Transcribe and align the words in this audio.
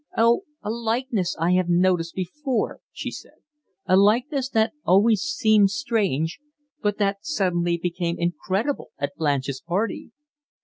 "Oh, 0.17 0.45
a 0.63 0.71
likeness 0.71 1.35
I 1.39 1.51
have 1.51 1.69
noticed 1.69 2.15
before," 2.15 2.79
she 2.91 3.11
said. 3.11 3.37
"A 3.85 3.95
likeness 3.95 4.49
that 4.49 4.73
always 4.83 5.21
seemed 5.21 5.69
strange, 5.69 6.39
but 6.81 6.97
that 6.97 7.17
suddenly 7.23 7.77
became 7.77 8.15
incredible 8.17 8.89
at 8.97 9.13
Blanche's 9.15 9.61
party." 9.61 10.09